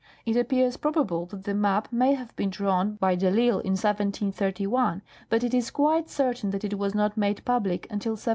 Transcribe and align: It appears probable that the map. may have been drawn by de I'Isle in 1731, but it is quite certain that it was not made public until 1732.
It 0.25 0.35
appears 0.35 0.77
probable 0.77 1.27
that 1.27 1.43
the 1.43 1.53
map. 1.53 1.89
may 1.93 2.15
have 2.15 2.35
been 2.35 2.49
drawn 2.49 2.95
by 2.95 3.13
de 3.13 3.27
I'Isle 3.27 3.59
in 3.59 3.73
1731, 3.77 5.03
but 5.29 5.43
it 5.43 5.53
is 5.53 5.69
quite 5.69 6.09
certain 6.09 6.49
that 6.49 6.63
it 6.63 6.79
was 6.79 6.95
not 6.95 7.17
made 7.17 7.45
public 7.45 7.83
until 7.91 8.13
1732. 8.13 8.29